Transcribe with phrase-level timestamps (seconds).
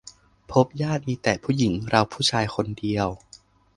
[0.51, 3.07] พบญาติ มีแต่ผู้หญิง เราผู้ชายคนเดียว